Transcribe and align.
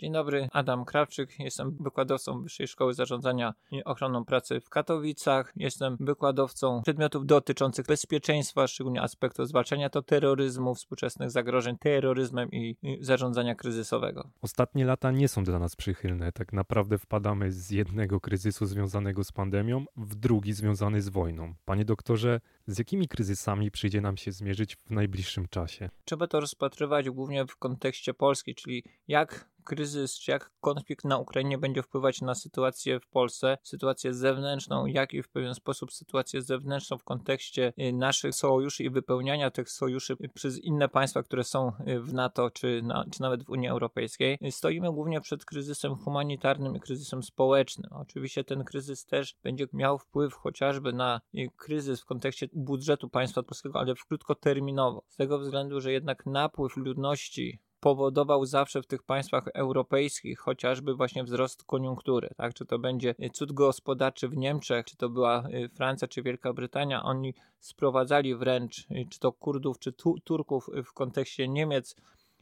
Dzień 0.00 0.12
dobry, 0.12 0.48
Adam 0.52 0.84
Krawczyk. 0.84 1.40
Jestem 1.40 1.76
wykładowcą 1.80 2.42
Wyższej 2.42 2.68
Szkoły 2.68 2.94
Zarządzania 2.94 3.54
i 3.70 3.84
Ochroną 3.84 4.24
Pracy 4.24 4.60
w 4.60 4.68
Katowicach. 4.68 5.52
Jestem 5.56 5.96
wykładowcą 6.00 6.82
przedmiotów 6.82 7.26
dotyczących 7.26 7.86
bezpieczeństwa, 7.86 8.66
szczególnie 8.66 9.02
aspektów 9.02 9.48
zwalczania 9.48 9.90
to 9.90 10.02
terroryzmu, 10.02 10.74
współczesnych 10.74 11.30
zagrożeń 11.30 11.76
terroryzmem 11.78 12.50
i, 12.50 12.76
i 12.82 12.98
zarządzania 13.04 13.54
kryzysowego. 13.54 14.30
Ostatnie 14.42 14.84
lata 14.84 15.10
nie 15.10 15.28
są 15.28 15.44
dla 15.44 15.58
nas 15.58 15.76
przychylne. 15.76 16.32
Tak 16.32 16.52
naprawdę 16.52 16.98
wpadamy 16.98 17.52
z 17.52 17.70
jednego 17.70 18.20
kryzysu 18.20 18.66
związanego 18.66 19.24
z 19.24 19.32
pandemią 19.32 19.84
w 19.96 20.14
drugi 20.14 20.52
związany 20.52 21.02
z 21.02 21.08
wojną. 21.08 21.54
Panie 21.64 21.84
doktorze, 21.84 22.40
z 22.66 22.78
jakimi 22.78 23.08
kryzysami 23.08 23.70
przyjdzie 23.70 24.00
nam 24.00 24.16
się 24.16 24.32
zmierzyć 24.32 24.76
w 24.76 24.90
najbliższym 24.90 25.48
czasie? 25.48 25.90
Trzeba 26.04 26.26
to 26.26 26.40
rozpatrywać 26.40 27.10
głównie 27.10 27.46
w 27.46 27.56
kontekście 27.56 28.14
Polski, 28.14 28.54
czyli 28.54 28.84
jak 29.08 29.48
kryzys, 29.68 30.18
czy 30.18 30.30
jak 30.30 30.50
konflikt 30.60 31.04
na 31.04 31.18
Ukrainie 31.18 31.58
będzie 31.58 31.82
wpływać 31.82 32.20
na 32.20 32.34
sytuację 32.34 33.00
w 33.00 33.06
Polsce, 33.06 33.58
sytuację 33.62 34.14
zewnętrzną, 34.14 34.86
jak 34.86 35.14
i 35.14 35.22
w 35.22 35.28
pewien 35.28 35.54
sposób 35.54 35.92
sytuację 35.92 36.42
zewnętrzną 36.42 36.98
w 36.98 37.04
kontekście 37.04 37.72
y, 37.78 37.92
naszych 37.92 38.34
sojuszy 38.34 38.84
i 38.84 38.90
wypełniania 38.90 39.50
tych 39.50 39.70
sojuszy 39.70 40.16
przez 40.34 40.58
inne 40.58 40.88
państwa, 40.88 41.22
które 41.22 41.44
są 41.44 41.72
y, 41.88 42.00
w 42.00 42.14
NATO, 42.14 42.50
czy, 42.50 42.82
na, 42.82 43.04
czy 43.10 43.22
nawet 43.22 43.44
w 43.44 43.50
Unii 43.50 43.68
Europejskiej. 43.68 44.38
Y, 44.46 44.52
stoimy 44.52 44.92
głównie 44.92 45.20
przed 45.20 45.44
kryzysem 45.44 45.94
humanitarnym 45.96 46.76
i 46.76 46.80
kryzysem 46.80 47.22
społecznym. 47.22 47.90
Oczywiście 47.92 48.44
ten 48.44 48.64
kryzys 48.64 49.06
też 49.06 49.36
będzie 49.42 49.66
miał 49.72 49.98
wpływ 49.98 50.34
chociażby 50.34 50.92
na 50.92 51.20
kryzys 51.56 52.00
w 52.00 52.04
kontekście 52.04 52.48
budżetu 52.52 53.08
państwa 53.08 53.42
polskiego, 53.42 53.78
ale 53.78 53.94
w 53.94 54.04
krótkoterminowo. 54.04 55.02
Z 55.08 55.16
tego 55.16 55.38
względu, 55.38 55.80
że 55.80 55.92
jednak 55.92 56.26
napływ 56.26 56.76
ludności 56.76 57.60
powodował 57.80 58.46
zawsze 58.46 58.82
w 58.82 58.86
tych 58.86 59.02
państwach 59.02 59.48
europejskich 59.54 60.40
chociażby 60.40 60.94
właśnie 60.94 61.24
wzrost 61.24 61.64
koniunktury, 61.64 62.28
tak? 62.36 62.54
Czy 62.54 62.66
to 62.66 62.78
będzie 62.78 63.14
cud 63.32 63.52
gospodarczy 63.52 64.28
w 64.28 64.36
Niemczech, 64.36 64.84
czy 64.84 64.96
to 64.96 65.08
była 65.08 65.48
y, 65.48 65.68
Francja, 65.68 66.08
czy 66.08 66.22
Wielka 66.22 66.52
Brytania, 66.52 67.02
oni 67.02 67.34
sprowadzali 67.60 68.34
wręcz, 68.34 68.78
y, 68.90 69.06
czy 69.10 69.18
to 69.18 69.32
Kurdów, 69.32 69.78
czy 69.78 69.92
tu, 69.92 70.14
Turków 70.24 70.70
w 70.84 70.92
kontekście 70.92 71.48
Niemiec, 71.48 71.96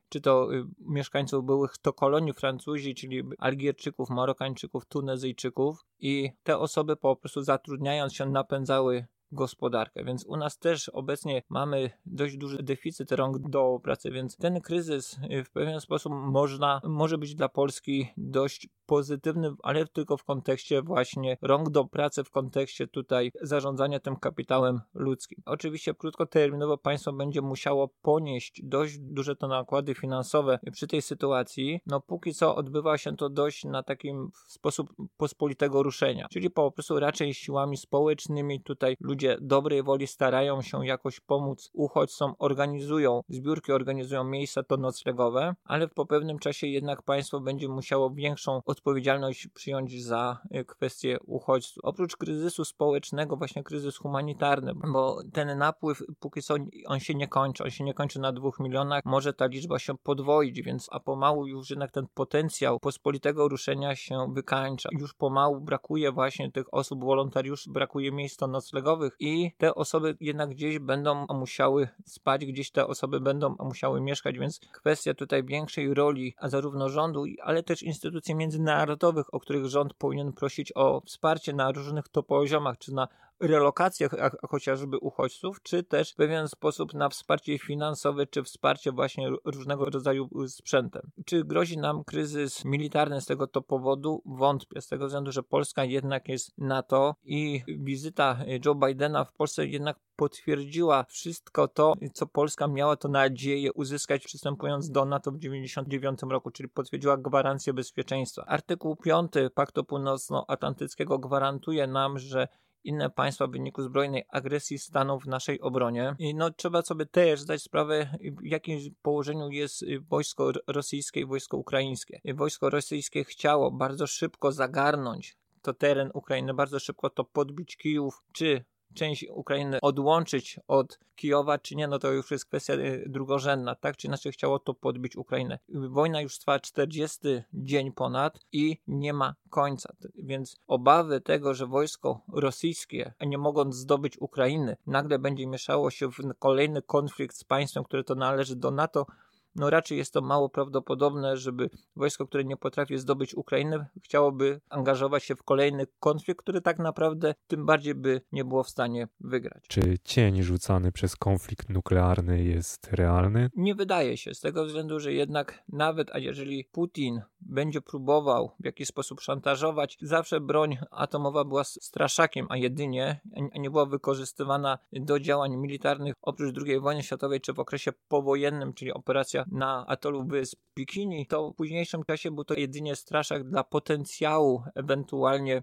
czy 0.09 0.21
to 0.21 0.55
y, 0.55 0.65
mieszkańców 0.81 1.45
byłych 1.45 1.79
to 1.79 1.93
kolonii 1.93 2.33
Francuzi, 2.33 2.95
czyli 2.95 3.23
Algierczyków, 3.39 4.11
Marokańczyków, 4.11 4.87
Tunezyjczyków 4.87 5.85
i 5.99 6.31
te 6.43 6.59
osoby 6.59 6.97
po 6.97 7.17
prostu 7.17 7.43
zatrudniając 7.43 8.15
się 8.15 8.27
napędzały 8.27 9.07
gospodarkę, 9.33 10.05
więc 10.05 10.27
u 10.27 10.37
nas 10.37 10.59
też 10.59 10.89
obecnie 10.89 11.43
mamy 11.49 11.91
dość 12.07 12.37
duży 12.37 12.63
deficyt 12.63 13.13
rąk 13.13 13.39
do 13.39 13.81
pracy, 13.83 14.11
więc 14.11 14.37
ten 14.37 14.61
kryzys 14.61 15.19
y, 15.33 15.45
w 15.45 15.51
pewien 15.51 15.81
sposób 15.81 16.13
można, 16.13 16.81
może 16.85 17.19
być 17.19 17.35
dla 17.35 17.49
Polski 17.49 18.09
dość 18.17 18.69
pozytywny, 18.87 19.55
ale 19.63 19.87
tylko 19.87 20.17
w 20.17 20.25
kontekście 20.25 20.83
właśnie 20.83 21.37
rąk 21.43 21.71
do 21.71 21.85
pracy, 21.85 22.25
w 22.25 22.31
kontekście 22.31 22.87
tutaj 22.87 23.33
zarządzania 23.43 24.01
tym 24.01 24.17
kapitałem 24.17 24.81
ludzkim. 24.95 25.43
Oczywiście 25.47 25.95
krótkoterminowo 25.95 26.79
państwo 26.79 27.13
będzie 27.13 27.43
musiało 27.43 27.89
ponieść 28.03 28.61
dość 28.65 28.99
duże 28.99 29.37
to 29.37 29.49
nakłady 29.49 29.95
finansowe 29.95 30.59
przy 30.73 30.87
tej 30.87 31.03
sytuacji. 31.03 31.81
No 31.87 32.01
póki 32.01 32.35
co 32.35 32.57
odbywa 32.57 32.99
się 32.99 33.17
to 33.17 33.29
dość 33.29 33.65
na 33.65 33.83
takim 33.83 34.31
sposób 34.47 34.93
pospolitego 35.17 35.83
ruszenia, 35.83 36.27
czyli 36.31 36.51
po 36.51 36.73
prostu 36.73 37.01
raczej 37.01 37.35
siłami 37.35 37.77
społecznymi 37.77 38.61
tutaj 38.61 38.97
ludzie 39.17 39.37
dobrej 39.41 39.83
woli 39.83 40.07
starają 40.07 40.63
się 40.63 40.87
jakoś 40.87 41.21
pomóc 41.21 41.71
uchodźcom, 41.73 42.35
organizują 42.39 43.23
zbiórki, 43.29 43.73
organizują 43.73 44.25
miejsca 44.25 44.63
to 44.63 44.77
noclegowe, 44.77 45.55
ale 45.65 45.89
po 45.89 46.07
pewnym 46.07 46.39
czasie 46.39 46.67
jednak 46.67 47.03
państwo 47.03 47.41
będzie 47.41 47.69
musiało 47.69 48.11
większą 48.11 48.63
odpowiedzialność 48.67 49.49
przyjąć 49.49 50.05
za 50.05 50.39
e, 50.51 50.65
kwestie 50.65 51.19
uchodźców. 51.27 51.85
Oprócz 51.85 52.17
kryzysu 52.17 52.65
społecznego, 52.65 53.37
właśnie 53.37 53.63
kryzys 53.65 53.97
humanitarny, 53.97 54.73
bo 54.93 55.19
ten 55.33 55.59
napływ 55.59 56.03
póki 56.21 56.43
co 56.43 56.55
on 56.87 57.01
się 57.01 57.15
nie 57.15 57.29
kończy, 57.29 57.65
on 57.65 57.71
się 57.71 57.85
nie 57.85 57.95
kończy 57.95 58.21
na 58.21 58.33
dwóch 58.33 58.61
milionach, 58.61 59.03
może 59.05 59.33
ta 59.33 59.47
liczba 59.47 59.79
się 59.79 59.99
podwoić, 59.99 60.63
więc 60.63 60.89
a 60.93 61.01
pomału 61.01 61.47
już 61.47 61.71
jednak 61.71 61.91
ten 61.91 62.07
potencjał 62.15 62.81
pospolitego 62.81 63.49
ruszenia 63.49 63.97
się 63.97 64.33
wykańcza. 64.35 64.89
Już 65.01 65.15
pomału 65.15 65.61
brakuje 65.61 66.13
właśnie 66.13 66.53
tych 66.53 66.75
osób, 66.75 67.05
wolontariuszy, 67.05 67.71
brakuje 67.71 68.13
miejsc 68.13 68.41
noclegowych 68.41 69.06
i 69.21 69.53
te 69.59 69.75
osoby 69.75 70.17
jednak 70.21 70.51
gdzieś 70.51 70.79
będą 70.79 71.27
musiały 71.27 71.89
spać, 72.07 72.47
gdzieś 72.47 72.71
te 72.71 72.87
osoby 72.87 73.21
będą 73.21 73.57
musiały 73.59 74.01
mieszkać, 74.01 74.39
więc 74.39 74.61
kwestia 74.73 75.15
tutaj 75.15 75.45
większej 75.45 75.95
roli, 75.95 76.35
a 76.39 76.49
zarówno 76.49 76.89
rządu, 76.89 77.25
ale 77.43 77.63
też 77.63 77.83
instytucji 77.83 78.35
międzynarodowych, 78.35 78.87
narodowych, 78.97 79.35
o 79.35 79.41
których 79.41 79.67
rząd 79.67 79.95
powinien 79.95 80.33
prosić 80.33 80.73
o 80.75 81.01
wsparcie 81.01 81.53
na 81.53 81.73
różnych 81.73 82.09
to 82.09 82.23
poziomach, 82.23 82.79
czy 82.79 82.95
na 82.95 83.09
relokacjach 83.41 84.13
chociażby 84.49 84.99
uchodźców, 84.99 85.63
czy 85.63 85.83
też 85.83 86.13
w 86.13 86.15
pewien 86.15 86.49
sposób 86.49 86.95
na 86.95 87.09
wsparcie 87.09 87.59
finansowe, 87.59 88.27
czy 88.27 88.43
wsparcie 88.43 88.93
właśnie 88.93 89.31
różnego 89.45 89.85
rodzaju 89.85 90.29
sprzętem. 90.49 91.11
Czy 91.25 91.45
grozi 91.45 91.79
nam 91.79 92.05
kryzys 92.05 92.65
militarny 92.65 93.21
z 93.21 93.27
tego 93.27 93.47
to 93.47 93.63
powodu? 93.63 94.23
Wątpię, 94.27 94.81
z 94.81 94.89
tego 94.89 95.07
względu, 95.07 95.33
że 95.33 95.43
Polska 95.43 95.85
jednak 95.85 96.29
jest 96.29 96.59
NATO 96.59 97.15
i 97.25 97.63
wizyta 97.69 98.39
Joe 98.65 98.75
Bidena 98.75 99.25
w 99.25 99.33
Polsce 99.33 99.67
jednak 99.67 99.97
potwierdziła 100.17 101.05
wszystko 101.05 101.69
to, 101.69 101.95
co 102.15 102.27
Polska 102.27 102.67
miała 102.69 102.97
to 102.97 103.09
nadzieję 103.09 103.73
uzyskać 103.73 104.25
przystępując 104.25 104.91
do 104.91 105.05
NATO 105.05 105.31
w 105.31 105.39
1999 105.39 106.33
roku, 106.33 106.51
czyli 106.51 106.69
potwierdziła 106.69 107.17
gwarancję 107.17 107.73
bezpieczeństwa. 107.73 108.45
Artykuł 108.47 108.97
5 108.97 109.33
Paktu 109.55 109.85
Północnoatlantyckiego 109.85 111.19
gwarantuje 111.19 111.87
nam, 111.87 112.19
że 112.19 112.49
inne 112.85 113.11
państwa 113.11 113.47
w 113.47 113.51
wyniku 113.51 113.83
zbrojnej 113.83 114.25
agresji 114.29 114.79
staną 114.79 115.19
w 115.19 115.27
naszej 115.27 115.61
obronie. 115.61 116.17
I 116.19 116.35
no, 116.35 116.51
trzeba 116.51 116.83
sobie 116.83 117.07
też 117.07 117.41
zdać 117.41 117.63
sprawę, 117.63 118.11
w 118.21 118.45
jakim 118.45 118.79
położeniu 119.03 119.49
jest 119.49 119.85
wojsko 120.09 120.53
rosyjskie 120.67 121.21
i 121.21 121.27
wojsko 121.27 121.57
ukraińskie. 121.57 122.21
Wojsko 122.35 122.71
rosyjskie 122.71 123.25
chciało 123.25 123.71
bardzo 123.71 124.07
szybko 124.07 124.53
zagarnąć 124.53 125.37
to 125.63 125.75
teren 125.75 126.11
Ukrainy, 126.15 126.55
bardzo 126.55 126.81
szybko 126.81 127.11
to 127.11 127.25
podbić 127.25 127.77
Kijów, 127.77 128.23
czy 128.33 128.65
część 128.95 129.27
Ukrainy 129.31 129.79
odłączyć 129.83 130.61
od 130.69 130.99
Kijowa, 131.17 131.59
czy 131.59 131.77
nie, 131.77 131.89
no 131.89 131.99
to 131.99 132.13
już 132.13 132.31
jest 132.31 132.45
kwestia 132.47 132.75
y, 132.75 133.05
drugorzędna, 133.07 133.75
tak? 133.75 133.97
Czy 133.97 134.07
inaczej 134.07 134.33
chciało 134.33 134.59
to 134.59 134.75
podbić 134.75 135.17
Ukrainę. 135.17 135.59
Wojna 135.69 136.21
już 136.21 136.39
trwa 136.39 136.61
40 136.61 137.19
dzień 137.53 137.93
ponad 137.93 138.39
i 138.53 138.81
nie 138.87 139.13
ma 139.13 139.35
końca, 139.51 139.93
więc 140.15 140.57
obawy 140.67 141.21
tego, 141.21 141.55
że 141.55 141.67
wojsko 141.67 142.21
rosyjskie, 142.33 143.15
nie 143.27 143.39
mogąc 143.39 143.75
zdobyć 143.75 144.19
Ukrainy, 144.21 144.77
nagle 144.87 145.19
będzie 145.19 145.47
mieszało 145.47 145.91
się 145.91 146.09
w 146.09 146.17
kolejny 146.39 146.83
konflikt 146.83 147.37
z 147.37 147.45
państwem, 147.45 147.85
które 147.85 148.05
to 148.05 148.15
należy 148.15 148.57
do 148.57 148.71
NATO, 148.71 149.07
no 149.57 149.71
raczej 149.71 149.99
jest 149.99 150.13
to 150.13 150.21
mało 150.21 150.49
prawdopodobne, 150.49 151.37
żeby 151.37 151.71
wojsko, 151.97 152.27
które 152.27 152.45
nie 152.45 152.57
potrafi 152.57 152.99
zdobyć 152.99 153.35
Ukrainy, 153.35 153.87
chciałoby 154.03 154.61
angażować 154.69 155.25
się 155.25 155.37
w 155.37 155.43
kolejny 155.43 155.87
konflikt, 156.01 156.41
który 156.41 156.61
tak 156.61 156.79
naprawdę 156.79 157.35
tym 157.47 157.67
bardziej 157.67 157.95
by 157.95 158.21
nie 158.33 158.45
było 158.45 158.63
w 158.63 158.71
stanie 158.71 159.09
wygrać. 159.21 159.65
Czy 159.69 159.99
cień 160.05 160.43
rzucany 160.43 160.93
przez 160.93 161.17
konflikt 161.17 161.69
nuklearny 161.69 162.45
jest 162.45 162.93
realny? 162.93 163.51
Nie 163.57 163.75
wydaje 163.75 164.17
się, 164.17 164.35
z 164.35 164.41
tego 164.41 164.65
względu, 164.65 165.01
że 165.01 165.13
jednak 165.13 165.63
nawet, 165.69 166.11
a 166.13 166.19
jeżeli 166.19 166.65
Putin 166.65 167.21
będzie 167.41 167.81
próbował 167.81 168.51
w 168.61 168.65
jakiś 168.65 168.89
sposób 168.89 169.21
szantażować, 169.21 169.99
zawsze 170.03 170.41
broń 170.41 170.79
atomowa 170.91 171.45
była 171.45 171.65
straszakiem, 171.65 172.47
a 172.49 172.57
jedynie 172.57 173.21
a 173.55 173.59
nie 173.59 173.71
była 173.71 173.87
wykorzystywana 173.87 174.79
do 174.93 175.21
działań 175.21 175.57
militarnych 175.57 176.15
oprócz 176.23 176.57
II 176.67 176.81
wojny 176.81 177.03
światowej 177.03 177.41
czy 177.41 177.53
w 177.53 177.61
okresie 177.61 177.93
powojennym, 178.09 178.73
czyli 178.73 178.93
operacja 178.93 179.45
na 179.47 179.87
atolu 179.87 180.25
wysp 180.25 180.61
Bikini, 180.77 181.27
to 181.27 181.51
w 181.51 181.55
późniejszym 181.55 182.05
czasie 182.05 182.31
był 182.31 182.45
to 182.45 182.55
jedynie 182.55 182.97
straszak 182.97 183.49
dla 183.49 183.65
potencjału 183.65 184.63
ewentualnie 184.75 185.63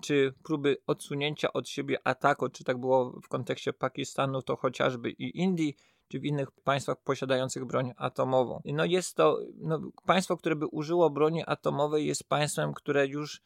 czy 0.00 0.34
próby 0.42 0.76
odsunięcia 0.86 1.52
od 1.52 1.68
siebie 1.68 1.98
ataku, 2.04 2.48
czy 2.48 2.64
tak 2.64 2.78
było 2.78 3.20
w 3.20 3.28
kontekście 3.28 3.72
Pakistanu, 3.72 4.42
to 4.42 4.56
chociażby 4.56 5.10
i 5.10 5.38
Indii, 5.38 5.76
czy 6.08 6.20
w 6.20 6.24
innych 6.24 6.50
państwach 6.50 6.96
posiadających 7.04 7.64
broń 7.64 7.92
atomową. 7.96 8.62
No 8.64 8.84
jest 8.84 9.16
to, 9.16 9.38
no, 9.58 9.80
państwo, 10.06 10.36
które 10.36 10.56
by 10.56 10.66
użyło 10.66 11.10
broni 11.10 11.42
atomowej 11.46 12.06
jest 12.06 12.28
państwem, 12.28 12.72
które 12.74 13.06
już 13.06 13.42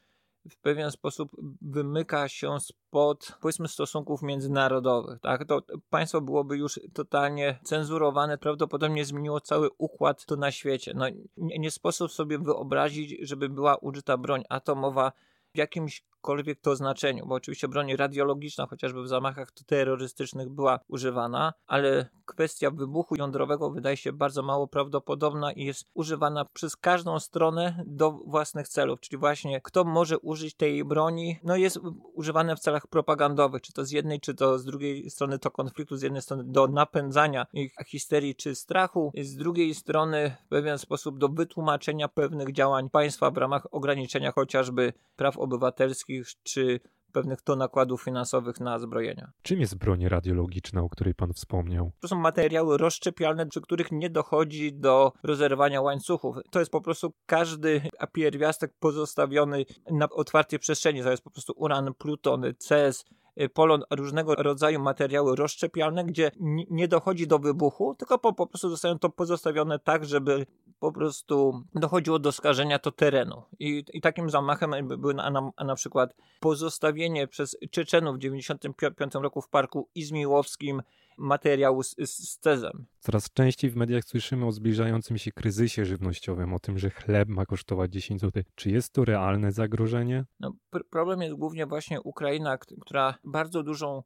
w 0.50 0.56
pewien 0.56 0.90
sposób 0.90 1.30
wymyka 1.62 2.28
się 2.28 2.60
spod, 2.60 3.38
powiedzmy, 3.40 3.68
stosunków 3.68 4.22
międzynarodowych. 4.22 5.20
Tak? 5.20 5.44
To 5.44 5.62
państwo 5.90 6.20
byłoby 6.20 6.56
już 6.56 6.80
totalnie 6.94 7.58
cenzurowane, 7.64 8.38
prawdopodobnie 8.38 9.04
zmieniło 9.04 9.40
cały 9.40 9.68
układ 9.78 10.26
to 10.26 10.36
na 10.36 10.50
świecie. 10.50 10.92
No, 10.94 11.08
nie, 11.36 11.58
nie 11.58 11.70
sposób 11.70 12.12
sobie 12.12 12.38
wyobrazić, 12.38 13.16
żeby 13.20 13.48
była 13.48 13.76
użyta 13.76 14.16
broń 14.16 14.44
atomowa 14.48 15.12
w 15.54 15.58
jakimś 15.58 16.04
jakimkolwiek 16.24 16.60
to 16.60 16.76
znaczeniu, 16.76 17.26
bo 17.26 17.34
oczywiście 17.34 17.68
broń 17.68 17.96
radiologiczna, 17.96 18.66
chociażby 18.66 19.02
w 19.02 19.08
zamachach 19.08 19.52
terrorystycznych 19.66 20.48
była 20.48 20.80
używana, 20.88 21.52
ale 21.66 22.08
kwestia 22.24 22.70
wybuchu 22.70 23.16
jądrowego 23.16 23.70
wydaje 23.70 23.96
się 23.96 24.12
bardzo 24.12 24.42
mało 24.42 24.68
prawdopodobna 24.68 25.52
i 25.52 25.64
jest 25.64 25.84
używana 25.94 26.44
przez 26.44 26.76
każdą 26.76 27.20
stronę 27.20 27.84
do 27.86 28.10
własnych 28.10 28.68
celów, 28.68 29.00
czyli 29.00 29.20
właśnie 29.20 29.60
kto 29.60 29.84
może 29.84 30.18
użyć 30.18 30.54
tej 30.54 30.84
broni, 30.84 31.38
no 31.42 31.56
jest 31.56 31.78
używane 32.14 32.56
w 32.56 32.60
celach 32.60 32.86
propagandowych, 32.86 33.62
czy 33.62 33.72
to 33.72 33.84
z 33.84 33.90
jednej, 33.90 34.20
czy 34.20 34.34
to 34.34 34.58
z 34.58 34.64
drugiej 34.64 35.10
strony 35.10 35.38
to 35.38 35.50
konfliktu, 35.50 35.96
z 35.96 36.02
jednej 36.02 36.22
strony 36.22 36.44
do 36.44 36.68
napędzania 36.68 37.46
ich 37.52 37.74
histerii 37.86 38.34
czy 38.34 38.54
strachu, 38.54 39.12
z 39.20 39.36
drugiej 39.36 39.74
strony 39.74 40.36
w 40.46 40.48
pewien 40.48 40.78
sposób 40.78 41.18
do 41.18 41.28
wytłumaczenia 41.28 42.08
pewnych 42.08 42.52
działań 42.52 42.90
państwa 42.90 43.30
w 43.30 43.36
ramach 43.36 43.66
ograniczenia 43.70 44.32
chociażby 44.32 44.92
praw 45.16 45.38
obywatelskich, 45.38 46.13
czy 46.42 46.80
pewnych 47.14 47.42
to 47.42 47.56
nakładów 47.56 48.02
finansowych 48.02 48.60
na 48.60 48.78
zbrojenia. 48.78 49.30
Czym 49.42 49.60
jest 49.60 49.78
broń 49.78 50.08
radiologiczna, 50.08 50.82
o 50.82 50.88
której 50.88 51.14
pan 51.14 51.32
wspomniał? 51.32 51.92
To 52.00 52.08
są 52.08 52.16
materiały 52.16 52.78
rozszczepialne, 52.78 53.46
przy 53.46 53.60
których 53.60 53.92
nie 53.92 54.10
dochodzi 54.10 54.72
do 54.74 55.12
rozerwania 55.22 55.80
łańcuchów. 55.80 56.36
To 56.50 56.58
jest 56.58 56.70
po 56.70 56.80
prostu 56.80 57.14
każdy 57.26 57.82
pierwiastek 58.12 58.72
pozostawiony 58.80 59.64
na 59.90 60.08
otwartej 60.08 60.58
przestrzeni. 60.58 61.02
To 61.02 61.10
jest 61.10 61.24
po 61.24 61.30
prostu 61.30 61.52
uran, 61.56 61.94
pluton, 61.98 62.42
CS, 62.68 63.04
polon, 63.54 63.82
różnego 63.90 64.34
rodzaju 64.34 64.80
materiały 64.80 65.36
rozszczepialne, 65.36 66.04
gdzie 66.04 66.30
nie 66.70 66.88
dochodzi 66.88 67.26
do 67.26 67.38
wybuchu, 67.38 67.94
tylko 67.94 68.18
po, 68.18 68.32
po 68.32 68.46
prostu 68.46 68.70
zostają 68.70 68.98
to 68.98 69.10
pozostawione 69.10 69.78
tak, 69.78 70.04
żeby 70.04 70.46
po 70.78 70.92
prostu 70.92 71.62
dochodziło 71.74 72.18
do 72.18 72.32
skażenia 72.32 72.78
to 72.78 72.92
terenu. 72.92 73.42
I, 73.58 73.84
i 73.92 74.00
takim 74.00 74.30
zamachem 74.30 74.88
były 74.98 75.14
na, 75.14 75.30
na, 75.30 75.50
na 75.64 75.74
przykład 75.74 76.14
pozostawienie 76.40 77.26
przez 77.26 77.56
Czeczenów 77.70 78.16
w 78.16 78.18
1995 78.18 79.14
roku 79.14 79.40
w 79.40 79.48
parku 79.48 79.88
Izmiłowskim 79.94 80.82
materiału 81.18 81.82
z, 81.82 81.94
z 82.04 82.38
cezem. 82.38 82.86
Coraz 83.00 83.32
częściej 83.32 83.70
w 83.70 83.76
mediach 83.76 84.04
słyszymy 84.04 84.46
o 84.46 84.52
zbliżającym 84.52 85.18
się 85.18 85.32
kryzysie 85.32 85.84
żywnościowym, 85.84 86.54
o 86.54 86.58
tym, 86.58 86.78
że 86.78 86.90
chleb 86.90 87.28
ma 87.28 87.46
kosztować 87.46 87.92
10 87.92 88.20
zł. 88.20 88.42
Czy 88.54 88.70
jest 88.70 88.92
to 88.92 89.04
realne 89.04 89.52
zagrożenie? 89.52 90.24
No, 90.40 90.52
pr 90.70 90.84
problem 90.90 91.22
jest 91.22 91.34
głównie 91.34 91.66
właśnie 91.66 92.00
Ukraina, 92.00 92.58
która 92.58 93.14
bardzo 93.24 93.62
dużą 93.62 94.02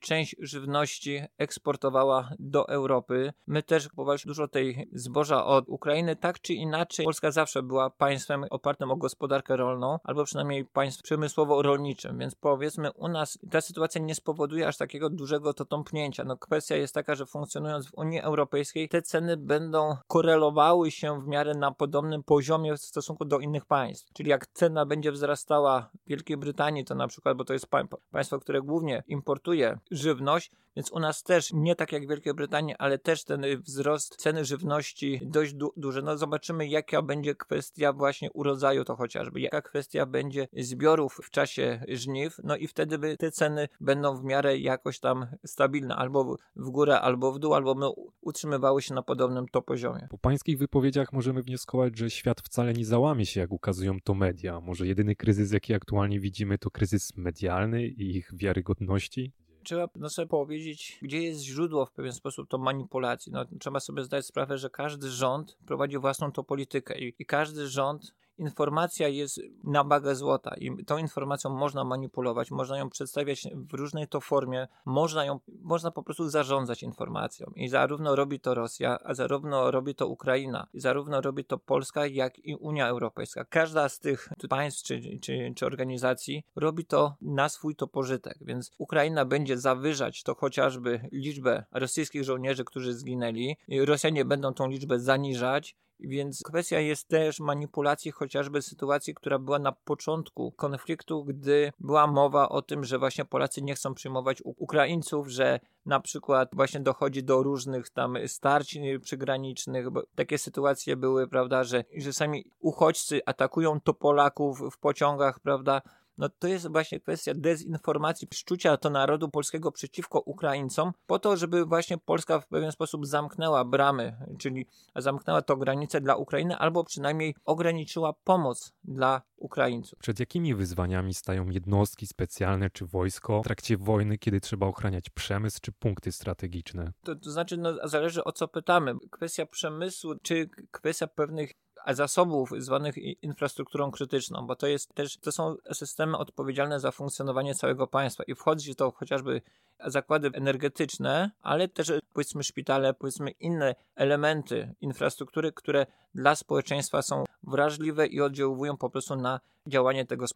część 0.00 0.36
żywności 0.38 1.22
eksportowała 1.38 2.30
do 2.38 2.68
Europy. 2.68 3.32
My 3.46 3.62
też 3.62 3.88
kupowaliśmy 3.88 4.28
dużo 4.28 4.48
tej 4.48 4.88
zboża 4.92 5.44
od 5.44 5.68
Ukrainy. 5.68 6.16
Tak 6.16 6.40
czy 6.40 6.54
inaczej, 6.54 7.04
Polska 7.04 7.30
zawsze 7.30 7.62
była 7.62 7.90
państwem 7.90 8.44
opartym 8.50 8.90
o 8.90 8.96
gospodarkę 8.96 9.56
rolną, 9.56 9.98
albo 10.04 10.24
przynajmniej 10.24 10.64
państwem 10.64 11.02
przemysłowo-rolniczym, 11.02 12.18
więc 12.18 12.34
powiedzmy 12.34 12.92
u 12.92 13.08
nas 13.08 13.38
ta 13.50 13.60
sytuacja 13.60 14.00
nie 14.00 14.14
spowoduje 14.14 14.68
aż 14.68 14.76
takiego 14.76 15.10
dużego 15.10 15.54
to 15.54 15.64
tąpnięcia. 15.64 16.24
No 16.24 16.36
kwestia 16.36 16.76
jest 16.76 16.94
taka, 16.94 17.14
że 17.14 17.26
funkcjonując 17.26 17.88
w 17.88 17.94
Unii 17.94 18.20
Europejskiej, 18.20 18.88
te 18.88 19.02
ceny 19.02 19.36
będą 19.36 19.96
korelowały 20.06 20.90
się 20.90 21.20
w 21.20 21.26
miarę 21.26 21.54
na 21.54 21.70
podobnym 21.70 22.22
poziomie 22.22 22.74
w 22.74 22.80
stosunku 22.80 23.24
do 23.24 23.38
innych 23.38 23.64
państw. 23.64 24.12
Czyli 24.12 24.30
jak 24.30 24.46
cena 24.46 24.86
będzie 24.86 25.12
wzrastała 25.12 25.90
w 26.04 26.08
Wielkiej 26.08 26.36
Brytanii, 26.36 26.84
to 26.84 26.94
na 26.94 27.08
przykład, 27.08 27.36
bo 27.36 27.44
to 27.44 27.52
jest 27.52 27.66
państwo, 28.10 28.38
które 28.40 28.62
głównie 28.62 29.02
importuje 29.06 29.61
żywność, 29.90 30.50
więc 30.76 30.92
u 30.92 30.98
nas 30.98 31.22
też 31.22 31.52
nie 31.52 31.76
tak 31.76 31.92
jak 31.92 32.06
w 32.06 32.08
Wielkiej 32.08 32.34
Brytanii, 32.34 32.74
ale 32.78 32.98
też 32.98 33.24
ten 33.24 33.44
wzrost 33.62 34.16
ceny 34.16 34.44
żywności 34.44 35.20
dość 35.22 35.54
du 35.54 35.72
duży. 35.76 36.02
No 36.02 36.18
zobaczymy, 36.18 36.68
jaka 36.68 37.02
będzie 37.02 37.34
kwestia 37.34 37.92
właśnie 37.92 38.32
urodzaju 38.32 38.84
to 38.84 38.96
chociażby, 38.96 39.40
jaka 39.40 39.62
kwestia 39.62 40.06
będzie 40.06 40.48
zbiorów 40.52 41.20
w 41.22 41.30
czasie 41.30 41.84
żniw, 41.88 42.40
no 42.44 42.56
i 42.56 42.66
wtedy 42.66 42.98
by 42.98 43.16
te 43.16 43.30
ceny 43.30 43.68
będą 43.80 44.16
w 44.16 44.24
miarę 44.24 44.58
jakoś 44.58 45.00
tam 45.00 45.26
stabilne, 45.46 45.96
albo 45.96 46.36
w 46.56 46.70
górę, 46.70 47.00
albo 47.00 47.32
w 47.32 47.38
dół, 47.38 47.54
albo 47.54 47.74
my 47.74 47.86
utrzymywały 48.20 48.82
się 48.82 48.94
na 48.94 49.02
podobnym 49.02 49.48
to 49.48 49.62
poziomie. 49.62 50.06
Po 50.10 50.18
pańskich 50.18 50.58
wypowiedziach 50.58 51.12
możemy 51.12 51.42
wnioskować, 51.42 51.98
że 51.98 52.10
świat 52.10 52.40
wcale 52.40 52.72
nie 52.72 52.84
załamie 52.84 53.26
się, 53.26 53.40
jak 53.40 53.52
ukazują 53.52 54.00
to 54.04 54.14
media. 54.14 54.60
Może 54.60 54.86
jedyny 54.86 55.16
kryzys, 55.16 55.52
jaki 55.52 55.74
aktualnie 55.74 56.20
widzimy, 56.20 56.58
to 56.58 56.70
kryzys 56.70 57.16
medialny 57.16 57.86
i 57.86 58.16
ich 58.16 58.30
wiarygodności? 58.34 59.32
Trzeba 59.64 59.88
no, 59.96 60.08
sobie 60.08 60.28
powiedzieć, 60.28 60.98
gdzie 61.02 61.22
jest 61.22 61.40
źródło 61.40 61.86
w 61.86 61.92
pewien 61.92 62.12
sposób 62.12 62.48
to 62.48 62.58
manipulacji. 62.58 63.32
No, 63.32 63.44
trzeba 63.60 63.80
sobie 63.80 64.04
zdać 64.04 64.26
sprawę, 64.26 64.58
że 64.58 64.70
każdy 64.70 65.10
rząd 65.10 65.58
prowadzi 65.66 65.98
własną 65.98 66.32
to 66.32 66.44
politykę 66.44 66.98
i, 66.98 67.14
i 67.18 67.26
każdy 67.26 67.68
rząd 67.68 68.14
informacja 68.38 69.08
jest 69.08 69.40
na 69.64 69.84
bagę 69.84 70.14
złota 70.14 70.54
i 70.56 70.84
tą 70.84 70.98
informacją 70.98 71.50
można 71.50 71.84
manipulować, 71.84 72.50
można 72.50 72.78
ją 72.78 72.90
przedstawiać 72.90 73.48
w 73.54 73.74
różnej 73.74 74.08
to 74.08 74.20
formie, 74.20 74.68
można 74.86 75.24
ją, 75.24 75.40
można 75.60 75.90
po 75.90 76.02
prostu 76.02 76.28
zarządzać 76.28 76.82
informacją 76.82 77.52
i 77.56 77.68
zarówno 77.68 78.16
robi 78.16 78.40
to 78.40 78.54
Rosja, 78.54 78.98
a 79.04 79.14
zarówno 79.14 79.70
robi 79.70 79.94
to 79.94 80.08
Ukraina, 80.08 80.66
i 80.72 80.80
zarówno 80.80 81.20
robi 81.20 81.44
to 81.44 81.58
Polska, 81.58 82.06
jak 82.06 82.38
i 82.38 82.54
Unia 82.54 82.88
Europejska. 82.88 83.44
Każda 83.44 83.88
z 83.88 83.98
tych 83.98 84.28
państw 84.48 84.82
czy, 84.82 85.18
czy, 85.20 85.52
czy 85.56 85.66
organizacji 85.66 86.44
robi 86.56 86.84
to 86.84 87.14
na 87.20 87.48
swój 87.48 87.76
to 87.76 87.86
pożytek, 87.86 88.38
więc 88.40 88.70
Ukraina 88.78 89.24
będzie 89.24 89.58
zawyżać 89.58 90.22
to 90.22 90.34
chociażby 90.34 91.08
liczbę 91.12 91.64
rosyjskich 91.72 92.24
żołnierzy, 92.24 92.64
którzy 92.64 92.94
zginęli, 92.94 93.56
Rosjanie 93.68 94.24
będą 94.24 94.54
tą 94.54 94.68
liczbę 94.68 95.00
zaniżać 95.00 95.76
więc 96.08 96.42
kwestia 96.42 96.80
jest 96.80 97.08
też 97.08 97.40
manipulacji 97.40 98.10
chociażby 98.10 98.62
sytuacji, 98.62 99.14
która 99.14 99.38
była 99.38 99.58
na 99.58 99.72
początku 99.72 100.52
konfliktu, 100.52 101.24
gdy 101.24 101.72
była 101.80 102.06
mowa 102.06 102.48
o 102.48 102.62
tym, 102.62 102.84
że 102.84 102.98
właśnie 102.98 103.24
Polacy 103.24 103.62
nie 103.62 103.74
chcą 103.74 103.94
przyjmować 103.94 104.42
Ukraińców, 104.44 105.28
że 105.28 105.60
na 105.86 106.00
przykład 106.00 106.48
właśnie 106.52 106.80
dochodzi 106.80 107.24
do 107.24 107.42
różnych 107.42 107.90
tam 107.90 108.16
starć 108.26 108.78
przygranicznych, 109.02 109.90
bo 109.90 110.02
takie 110.14 110.38
sytuacje 110.38 110.96
były, 110.96 111.28
prawda, 111.28 111.64
że, 111.64 111.84
że 111.96 112.12
sami 112.12 112.44
uchodźcy 112.60 113.20
atakują 113.26 113.80
to 113.80 113.94
Polaków 113.94 114.60
w 114.72 114.78
pociągach, 114.78 115.40
prawda, 115.40 115.82
no 116.18 116.28
to 116.28 116.48
jest 116.48 116.68
właśnie 116.68 117.00
kwestia 117.00 117.32
dezinformacji, 117.34 118.28
szczucia 118.34 118.76
to 118.76 118.90
narodu 118.90 119.28
polskiego 119.28 119.72
przeciwko 119.72 120.20
Ukraińcom, 120.20 120.92
po 121.06 121.18
to, 121.18 121.36
żeby 121.36 121.64
właśnie 121.64 121.98
Polska 121.98 122.40
w 122.40 122.48
pewien 122.48 122.72
sposób 122.72 123.06
zamknęła 123.06 123.64
bramy, 123.64 124.16
czyli 124.38 124.66
zamknęła 124.96 125.42
to 125.42 125.56
granicę 125.56 126.00
dla 126.00 126.16
Ukrainy, 126.16 126.56
albo 126.56 126.84
przynajmniej 126.84 127.34
ograniczyła 127.44 128.12
pomoc 128.12 128.72
dla 128.84 129.22
Ukraińców. 129.36 129.98
Przed 129.98 130.20
jakimi 130.20 130.54
wyzwaniami 130.54 131.14
stają 131.14 131.50
jednostki 131.50 132.06
specjalne 132.06 132.70
czy 132.70 132.86
wojsko 132.86 133.40
w 133.40 133.44
trakcie 133.44 133.76
wojny, 133.76 134.18
kiedy 134.18 134.40
trzeba 134.40 134.66
ochraniać 134.66 135.10
przemysł 135.10 135.58
czy 135.62 135.72
punkty 135.72 136.12
strategiczne? 136.12 136.92
To, 137.04 137.16
to 137.16 137.30
znaczy, 137.30 137.56
no, 137.56 137.88
zależy 137.88 138.24
o 138.24 138.32
co 138.32 138.48
pytamy. 138.48 138.94
Kwestia 139.10 139.46
przemysłu, 139.46 140.14
czy 140.22 140.48
kwestia 140.70 141.06
pewnych 141.06 141.52
zasobów 141.88 142.50
zwanych 142.58 143.22
infrastrukturą 143.22 143.90
krytyczną, 143.90 144.46
bo 144.46 144.56
to 144.56 144.66
jest 144.66 144.94
też, 144.94 145.16
to 145.16 145.32
są 145.32 145.56
systemy 145.72 146.18
odpowiedzialne 146.18 146.80
za 146.80 146.90
funkcjonowanie 146.90 147.54
całego 147.54 147.86
państwa 147.86 148.24
i 148.24 148.34
wchodzi 148.34 148.74
to 148.74 148.90
chociażby 148.90 149.42
zakłady 149.86 150.30
energetyczne, 150.34 151.30
ale 151.42 151.68
też 151.68 151.92
powiedzmy 152.12 152.42
szpitale, 152.42 152.94
powiedzmy 152.94 153.30
inne 153.30 153.74
elementy 153.94 154.74
infrastruktury, 154.80 155.52
które 155.52 155.86
dla 156.14 156.34
społeczeństwa 156.34 157.02
są 157.02 157.24
wrażliwe 157.42 158.06
i 158.06 158.20
oddziałują 158.20 158.76
po 158.76 158.90
prostu 158.90 159.16
na 159.16 159.40
działanie 159.66 160.06
tego 160.06 160.26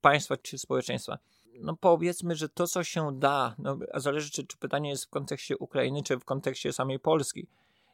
państwa 0.00 0.36
czy 0.36 0.58
społeczeństwa 0.58 1.18
no 1.60 1.76
powiedzmy, 1.76 2.36
że 2.36 2.48
to, 2.48 2.66
co 2.66 2.84
się 2.84 3.18
da, 3.18 3.54
no, 3.58 3.78
zależy, 3.94 4.30
czy, 4.30 4.46
czy 4.46 4.56
pytanie 4.56 4.90
jest 4.90 5.04
w 5.04 5.10
kontekście 5.10 5.58
Ukrainy, 5.58 6.02
czy 6.02 6.18
w 6.18 6.24
kontekście 6.24 6.72
samej 6.72 6.98
Polski. 6.98 7.46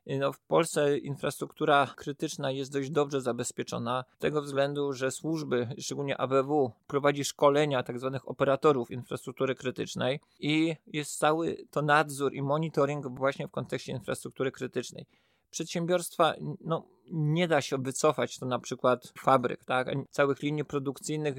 No, 0.08 0.32
w 0.32 0.40
Polsce 0.40 0.98
infrastruktura 0.98 1.94
krytyczna 1.96 2.50
jest 2.50 2.72
dość 2.72 2.90
dobrze 2.90 3.20
zabezpieczona, 3.20 4.04
z 4.16 4.18
tego 4.18 4.42
względu, 4.42 4.92
że 4.92 5.10
służby, 5.10 5.68
szczególnie 5.78 6.20
ABW, 6.20 6.72
prowadzi 6.86 7.24
szkolenia 7.24 7.82
tzw. 7.82 8.10
Tak 8.12 8.28
operatorów 8.28 8.90
infrastruktury 8.90 9.54
krytycznej 9.54 10.20
i 10.40 10.76
jest 10.86 11.18
cały 11.18 11.56
to 11.70 11.82
nadzór 11.82 12.34
i 12.34 12.42
monitoring 12.42 13.08
właśnie 13.08 13.48
w 13.48 13.50
kontekście 13.50 13.92
infrastruktury 13.92 14.52
krytycznej. 14.52 15.06
Przedsiębiorstwa, 15.50 16.34
no, 16.60 16.84
nie 17.10 17.48
da 17.48 17.60
się 17.60 17.78
wycofać 17.78 18.38
to 18.38 18.46
na 18.46 18.58
przykład 18.58 19.12
fabryk, 19.18 19.64
tak, 19.64 19.88
całych 20.10 20.42
linii 20.42 20.64
produkcyjnych 20.64 21.34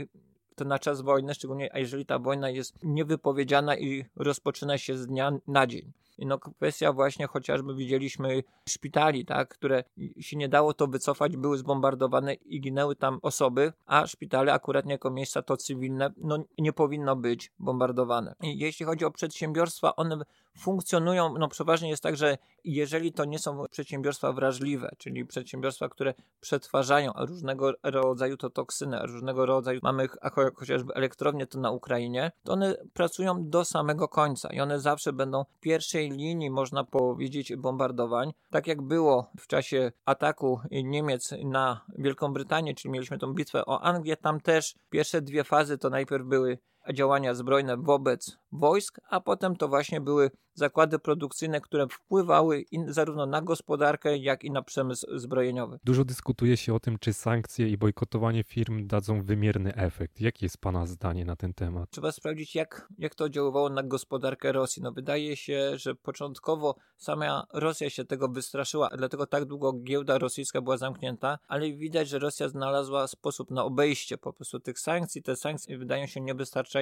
to 0.55 0.65
na 0.65 0.79
czas 0.79 1.01
wojny, 1.01 1.33
szczególnie 1.33 1.69
jeżeli 1.75 2.05
ta 2.05 2.19
wojna 2.19 2.49
jest 2.49 2.83
niewypowiedziana 2.83 3.77
i 3.77 4.05
rozpoczyna 4.15 4.77
się 4.77 4.97
z 4.97 5.07
dnia 5.07 5.31
na 5.47 5.67
dzień. 5.67 5.91
No 6.25 6.39
kwestia 6.39 6.93
właśnie 6.93 7.27
chociażby 7.27 7.75
widzieliśmy 7.75 8.43
szpitali, 8.69 9.25
tak, 9.25 9.49
które 9.49 9.83
się 10.19 10.37
nie 10.37 10.49
dało 10.49 10.73
to 10.73 10.87
wycofać, 10.87 11.37
były 11.37 11.57
zbombardowane 11.57 12.33
i 12.33 12.61
ginęły 12.61 12.95
tam 12.95 13.19
osoby, 13.21 13.73
a 13.85 14.07
szpitale 14.07 14.53
akurat 14.53 14.85
jako 14.85 15.11
miejsca 15.11 15.41
to 15.41 15.57
cywilne, 15.57 16.13
no 16.17 16.43
nie 16.57 16.73
powinno 16.73 17.15
być 17.15 17.51
bombardowane. 17.59 18.35
I 18.43 18.59
jeśli 18.59 18.85
chodzi 18.85 19.05
o 19.05 19.11
przedsiębiorstwa, 19.11 19.95
one 19.95 20.25
funkcjonują, 20.57 21.37
no 21.37 21.47
przeważnie 21.47 21.89
jest 21.89 22.03
tak, 22.03 22.17
że 22.17 22.37
jeżeli 22.63 23.13
to 23.13 23.25
nie 23.25 23.39
są 23.39 23.65
przedsiębiorstwa 23.71 24.33
wrażliwe, 24.33 24.91
czyli 24.97 25.25
przedsiębiorstwa, 25.25 25.89
które 25.89 26.13
przetwarzają 26.41 27.11
różnego 27.17 27.73
rodzaju 27.83 28.37
to 28.37 28.49
toksyny, 28.49 28.99
różnego 29.01 29.45
rodzaju 29.45 29.79
mamy 29.83 30.07
chociażby 30.55 30.93
elektrownie 30.93 31.47
to 31.47 31.59
na 31.59 31.71
Ukrainie, 31.71 32.31
to 32.43 32.53
one 32.53 32.75
pracują 32.93 33.49
do 33.49 33.65
samego 33.65 34.07
końca 34.07 34.49
i 34.49 34.59
one 34.59 34.79
zawsze 34.79 35.13
będą 35.13 35.43
w 35.43 35.59
pierwszej 35.59 36.08
linii, 36.11 36.49
można 36.49 36.83
powiedzieć, 36.83 37.55
bombardowań. 37.55 38.31
Tak 38.49 38.67
jak 38.67 38.81
było 38.81 39.31
w 39.39 39.47
czasie 39.47 39.91
ataku 40.05 40.59
Niemiec 40.71 41.33
na 41.45 41.85
Wielką 41.97 42.33
Brytanię, 42.33 42.75
czyli 42.75 42.91
mieliśmy 42.91 43.17
tą 43.17 43.33
bitwę 43.33 43.65
o 43.65 43.81
Anglię, 43.81 44.17
tam 44.17 44.39
też 44.41 44.75
pierwsze 44.89 45.21
dwie 45.21 45.43
fazy 45.43 45.77
to 45.77 45.89
najpierw 45.89 46.25
były 46.25 46.59
działania 46.93 47.33
zbrojne 47.33 47.77
wobec 47.77 48.37
wojsk, 48.51 48.99
a 49.09 49.19
potem 49.19 49.55
to 49.55 49.67
właśnie 49.67 50.01
były 50.01 50.31
zakłady 50.53 50.99
produkcyjne, 50.99 51.61
które 51.61 51.87
wpływały 51.87 52.65
zarówno 52.87 53.25
na 53.25 53.41
gospodarkę, 53.41 54.17
jak 54.17 54.43
i 54.43 54.51
na 54.51 54.61
przemysł 54.61 55.19
zbrojeniowy. 55.19 55.79
Dużo 55.83 56.05
dyskutuje 56.05 56.57
się 56.57 56.73
o 56.73 56.79
tym, 56.79 56.99
czy 56.99 57.13
sankcje 57.13 57.69
i 57.69 57.77
bojkotowanie 57.77 58.43
firm 58.43 58.87
dadzą 58.87 59.21
wymierny 59.21 59.75
efekt. 59.75 60.21
Jakie 60.21 60.45
jest 60.45 60.57
Pana 60.57 60.85
zdanie 60.85 61.25
na 61.25 61.35
ten 61.35 61.53
temat? 61.53 61.89
Trzeba 61.89 62.11
sprawdzić, 62.11 62.55
jak, 62.55 62.87
jak 62.97 63.15
to 63.15 63.29
działało 63.29 63.69
na 63.69 63.83
gospodarkę 63.83 64.51
Rosji. 64.51 64.81
No 64.81 64.91
wydaje 64.91 65.37
się, 65.37 65.77
że 65.77 65.95
początkowo 65.95 66.75
sama 66.97 67.45
Rosja 67.53 67.89
się 67.89 68.05
tego 68.05 68.27
wystraszyła, 68.27 68.89
dlatego 68.97 69.27
tak 69.27 69.45
długo 69.45 69.73
giełda 69.73 70.17
rosyjska 70.17 70.61
była 70.61 70.77
zamknięta, 70.77 71.39
ale 71.47 71.71
widać, 71.71 72.09
że 72.09 72.19
Rosja 72.19 72.49
znalazła 72.49 73.07
sposób 73.07 73.51
na 73.51 73.63
obejście 73.63 74.17
po 74.17 74.33
prostu 74.33 74.59
tych 74.59 74.79
sankcji. 74.79 75.23
Te 75.23 75.35
sankcje 75.35 75.77
wydają 75.77 76.07
się 76.07 76.21
niewystarczające. 76.21 76.78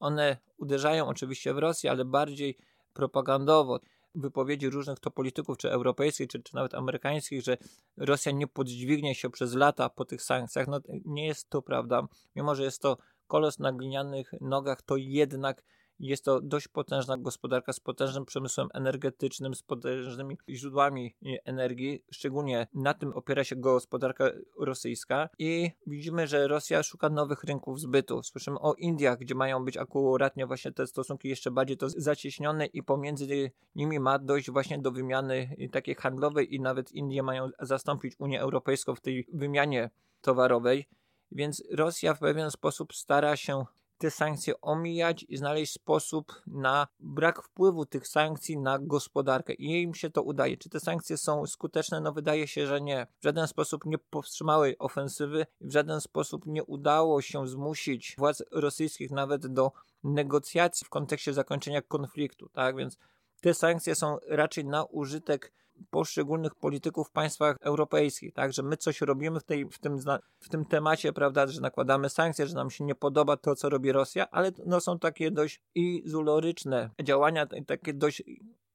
One 0.00 0.36
uderzają 0.58 1.08
oczywiście 1.08 1.54
w 1.54 1.58
Rosję, 1.58 1.90
ale 1.90 2.04
bardziej 2.04 2.58
propagandowo 2.92 3.80
wypowiedzi 4.14 4.70
różnych 4.70 4.98
to 4.98 5.10
polityków, 5.10 5.58
czy 5.58 5.70
europejskich, 5.70 6.28
czy, 6.28 6.42
czy 6.42 6.54
nawet 6.54 6.74
amerykańskich, 6.74 7.42
że 7.42 7.56
Rosja 7.96 8.32
nie 8.32 8.46
podźwignie 8.46 9.14
się 9.14 9.30
przez 9.30 9.54
lata 9.54 9.88
po 9.88 10.04
tych 10.04 10.22
sankcjach, 10.22 10.68
no 10.68 10.80
nie 11.04 11.26
jest 11.26 11.50
to 11.50 11.62
prawda. 11.62 12.06
Mimo, 12.36 12.54
że 12.54 12.64
jest 12.64 12.82
to 12.82 12.98
kolos 13.26 13.58
na 13.58 13.72
glinianych 13.72 14.32
nogach, 14.40 14.82
to 14.82 14.96
jednak 14.96 15.62
jest 16.00 16.24
to 16.24 16.40
dość 16.40 16.68
potężna 16.68 17.16
gospodarka 17.16 17.72
z 17.72 17.80
potężnym 17.80 18.24
przemysłem 18.24 18.68
energetycznym, 18.74 19.54
z 19.54 19.62
potężnymi 19.62 20.36
źródłami 20.48 21.14
energii. 21.44 22.04
Szczególnie 22.10 22.66
na 22.74 22.94
tym 22.94 23.12
opiera 23.12 23.44
się 23.44 23.56
gospodarka 23.56 24.30
rosyjska. 24.58 25.28
I 25.38 25.70
widzimy, 25.86 26.26
że 26.26 26.48
Rosja 26.48 26.82
szuka 26.82 27.08
nowych 27.08 27.44
rynków 27.44 27.80
zbytu. 27.80 28.22
Słyszymy 28.22 28.58
o 28.58 28.74
Indiach, 28.74 29.18
gdzie 29.18 29.34
mają 29.34 29.64
być 29.64 29.76
akuratnie 29.76 30.46
właśnie 30.46 30.72
te 30.72 30.86
stosunki 30.86 31.28
jeszcze 31.28 31.50
bardziej 31.50 31.76
to 31.76 31.88
zacieśnione 31.88 32.66
i 32.66 32.82
pomiędzy 32.82 33.50
nimi 33.74 34.00
ma 34.00 34.18
dojść 34.18 34.50
właśnie 34.50 34.78
do 34.78 34.90
wymiany 34.90 35.56
takiej 35.72 35.94
handlowej 35.94 36.54
i 36.54 36.60
nawet 36.60 36.92
Indie 36.92 37.22
mają 37.22 37.50
zastąpić 37.60 38.14
Unię 38.18 38.40
Europejską 38.40 38.94
w 38.94 39.00
tej 39.00 39.26
wymianie 39.32 39.90
towarowej. 40.20 40.88
Więc 41.32 41.64
Rosja 41.72 42.14
w 42.14 42.18
pewien 42.18 42.50
sposób 42.50 42.94
stara 42.94 43.36
się 43.36 43.64
te 44.00 44.10
sankcje 44.10 44.60
omijać 44.60 45.26
i 45.28 45.36
znaleźć 45.36 45.72
sposób 45.72 46.42
na 46.46 46.88
brak 47.00 47.42
wpływu 47.42 47.86
tych 47.86 48.08
sankcji 48.08 48.58
na 48.58 48.78
gospodarkę. 48.78 49.54
I 49.54 49.82
im 49.82 49.94
się 49.94 50.10
to 50.10 50.22
udaje. 50.22 50.56
Czy 50.56 50.68
te 50.68 50.80
sankcje 50.80 51.16
są 51.16 51.46
skuteczne? 51.46 52.00
No 52.00 52.12
wydaje 52.12 52.48
się, 52.48 52.66
że 52.66 52.80
nie. 52.80 53.06
W 53.20 53.24
żaden 53.24 53.48
sposób 53.48 53.84
nie 53.84 53.98
powstrzymały 53.98 54.76
ofensywy, 54.78 55.46
w 55.60 55.72
żaden 55.72 56.00
sposób 56.00 56.46
nie 56.46 56.64
udało 56.64 57.22
się 57.22 57.48
zmusić 57.48 58.14
władz 58.18 58.42
rosyjskich 58.50 59.10
nawet 59.10 59.46
do 59.46 59.72
negocjacji 60.04 60.86
w 60.86 60.90
kontekście 60.90 61.32
zakończenia 61.32 61.82
konfliktu. 61.82 62.48
Tak 62.48 62.76
więc 62.76 62.98
te 63.40 63.54
sankcje 63.54 63.94
są 63.94 64.18
raczej 64.28 64.64
na 64.64 64.84
użytek 64.84 65.52
poszczególnych 65.90 66.54
polityków 66.54 67.08
w 67.08 67.10
państwach 67.10 67.56
europejskich, 67.60 68.34
tak, 68.34 68.52
że 68.52 68.62
my 68.62 68.76
coś 68.76 69.00
robimy 69.00 69.40
w, 69.40 69.44
tej, 69.44 69.64
w, 69.64 69.78
tym, 69.78 69.98
w 70.40 70.48
tym 70.48 70.64
temacie, 70.64 71.12
prawda, 71.12 71.46
że 71.46 71.60
nakładamy 71.60 72.08
sankcje, 72.08 72.46
że 72.46 72.54
nam 72.54 72.70
się 72.70 72.84
nie 72.84 72.94
podoba 72.94 73.36
to, 73.36 73.54
co 73.54 73.68
robi 73.68 73.92
Rosja, 73.92 74.30
ale 74.30 74.52
no, 74.66 74.80
są 74.80 74.98
takie 74.98 75.30
dość 75.30 75.62
izoloryczne 75.74 76.90
działania, 77.02 77.46
takie 77.66 77.94
dość 77.94 78.22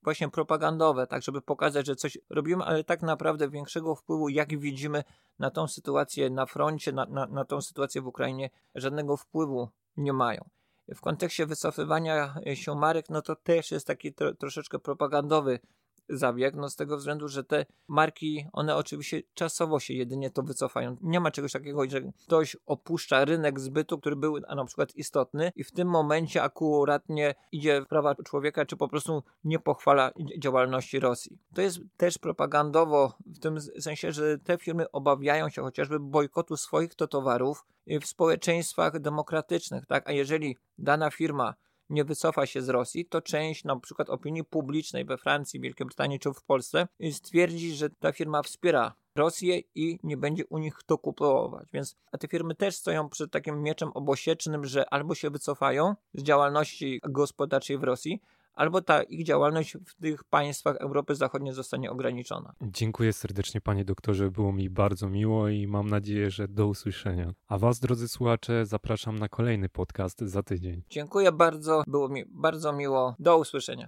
właśnie 0.06 0.30
propagandowe, 0.30 1.08
tak, 1.08 1.24
żeby 1.24 1.42
pokazać, 1.42 1.86
że 1.86 1.96
coś 1.96 2.18
robimy, 2.30 2.64
ale 2.64 2.84
tak 2.84 3.02
naprawdę 3.02 3.50
większego 3.50 3.96
wpływu, 3.96 4.30
jak 4.30 4.60
widzimy 4.60 5.04
na 5.40 5.52
tą 5.52 5.68
sytuację 5.68 6.30
na 6.30 6.46
froncie, 6.46 6.92
na, 6.92 7.06
na, 7.06 7.26
na 7.26 7.46
tą 7.46 7.62
sytuację 7.62 8.02
w 8.02 8.08
Ukrainie, 8.08 8.50
żadnego 8.76 9.18
wpływu 9.18 9.70
nie 9.98 10.14
mają. 10.14 10.50
W 10.96 11.02
kontekście 11.02 11.46
wycofywania 11.46 12.36
się 12.54 12.76
marek, 12.76 13.10
no 13.10 13.22
to 13.22 13.36
też 13.36 13.72
jest 13.72 13.88
taki 13.88 14.14
tro, 14.14 14.34
troszeczkę 14.34 14.80
propagandowy 14.80 15.60
zabieg, 16.10 16.56
no 16.56 16.70
z 16.70 16.76
tego 16.76 16.98
względu, 16.98 17.28
że 17.28 17.44
te 17.44 17.66
marki, 17.88 18.48
one 18.54 18.76
oczywiście 18.76 19.22
czasowo 19.34 19.80
się 19.80 19.94
jedynie 19.94 20.30
to 20.30 20.44
wycofają. 20.44 20.98
Nie 21.02 21.20
ma 21.20 21.32
czegoś 21.32 21.52
takiego, 21.52 21.90
że 21.90 22.02
ktoś 22.26 22.58
opuszcza 22.66 23.26
rynek 23.26 23.60
zbytu, 23.60 24.00
który 24.00 24.16
był 24.16 24.40
na 24.40 24.66
przykład 24.66 24.96
istotny 24.96 25.52
i 25.56 25.64
w 25.64 25.72
tym 25.72 25.88
momencie 25.88 26.44
akuratnie 26.44 27.36
idzie 27.52 27.82
w 27.82 27.88
prawa 27.88 28.16
człowieka, 28.16 28.66
czy 28.66 28.78
po 28.78 28.88
prostu 28.88 29.24
nie 29.44 29.60
pochwala 29.60 30.12
działalności 30.40 31.00
Rosji. 31.00 31.40
To 31.54 31.62
jest 31.62 31.80
też 31.98 32.18
propagandowo 32.18 33.14
w 33.26 33.40
tym 33.40 33.62
sensie, 33.62 34.12
że 34.12 34.38
te 34.38 34.58
firmy 34.58 34.92
obawiają 34.92 35.50
się 35.50 35.62
chociażby 35.62 36.00
bojkotu 36.00 36.58
swoich 36.58 36.96
to 36.96 37.08
towarów 37.08 37.66
w 38.02 38.06
społeczeństwach 38.06 39.00
demokratycznych, 39.00 39.86
tak? 39.86 40.10
A 40.10 40.12
jeżeli 40.12 40.58
dana 40.78 41.12
firma 41.12 41.56
nie 41.90 42.04
wycofa 42.04 42.46
się 42.46 42.62
z 42.62 42.70
Rosji, 42.70 43.06
to 43.06 43.22
część 43.22 43.64
na 43.64 43.80
przykład 43.80 44.10
opinii 44.10 44.44
publicznej 44.44 45.06
we 45.06 45.18
Francji, 45.18 45.60
Wielkiej 45.60 45.86
Brytanii 45.86 46.20
czy 46.20 46.34
w 46.34 46.44
Polsce 46.44 46.88
stwierdzi, 47.12 47.76
że 47.76 47.90
ta 47.90 48.12
firma 48.12 48.44
wspiera 48.44 48.94
Rosję 49.18 49.62
i 49.76 50.00
nie 50.04 50.18
będzie 50.18 50.46
u 50.46 50.58
nich 50.58 50.74
to 50.86 50.98
kupować. 50.98 51.68
Więc 51.74 51.96
a 52.12 52.18
te 52.18 52.28
firmy 52.28 52.56
też 52.56 52.76
stoją 52.76 53.10
przed 53.10 53.32
takim 53.32 53.64
mieczem 53.64 53.90
obosiecznym, 53.94 54.66
że 54.66 54.94
albo 54.94 55.16
się 55.16 55.30
wycofają 55.30 55.96
z 56.14 56.24
działalności 56.24 57.00
gospodarczej 57.04 57.78
w 57.78 57.84
Rosji, 57.84 58.22
albo 58.56 58.82
ta 58.82 59.04
ich 59.04 59.26
działalność 59.26 59.78
w 59.86 60.02
tych 60.02 60.24
państwach 60.24 60.76
Europy 60.76 61.16
Zachodniej 61.16 61.54
zostanie 61.54 61.92
ograniczona. 61.92 62.54
Dziękuję 62.62 63.14
serdecznie 63.14 63.62
panie 63.62 63.86
doktorze, 63.86 64.32
było 64.32 64.54
mi 64.54 64.70
bardzo 64.70 65.10
miło 65.10 65.50
i 65.50 65.68
mam 65.68 65.90
nadzieję, 65.90 66.32
że 66.32 66.48
do 66.48 66.68
usłyszenia. 66.68 67.34
A 67.48 67.58
was 67.58 67.80
drodzy 67.80 68.08
słuchacze 68.08 68.66
zapraszam 68.66 69.20
na 69.20 69.30
kolejny 69.30 69.70
podcast 69.70 70.20
za 70.20 70.44
tydzień. 70.44 70.82
Dziękuję 70.90 71.32
bardzo, 71.32 71.84
było 71.88 72.10
mi 72.10 72.24
bardzo 72.28 72.74
miło. 72.74 73.16
Do 73.20 73.38
usłyszenia. 73.38 73.84